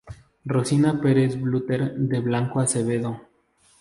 [0.45, 3.21] Rosina Perez Butler de Blanco Acevedo.